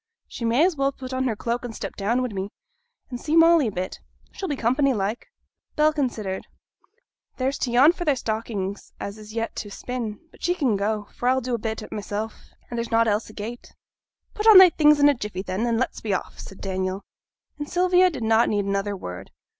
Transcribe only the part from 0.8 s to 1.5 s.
put on her